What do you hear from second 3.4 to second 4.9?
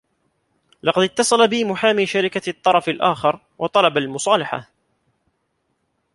و طلب المصالحة.